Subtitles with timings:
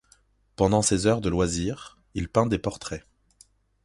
[0.55, 3.05] Pendant ses heures de loisir, il peint des portraits.